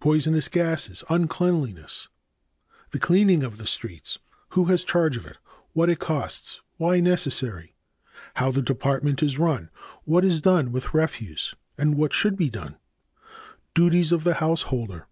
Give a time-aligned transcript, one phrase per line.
[0.00, 1.04] Poisonous gases.
[1.08, 2.08] Uncleanliness.
[2.90, 2.98] 2.
[2.98, 4.16] The cleaning of the streets.
[4.16, 4.54] a.
[4.54, 5.34] Who has charge of it.
[5.36, 5.50] b.
[5.72, 6.54] What it costs.
[6.54, 6.60] c.
[6.78, 7.66] Why necessary.
[7.66, 7.72] d.
[8.34, 9.70] How the department is run.
[9.72, 9.78] e.
[10.02, 12.74] What is done with the refuse and what should be done.
[12.74, 12.80] f.
[13.74, 15.06] Duties of the householder.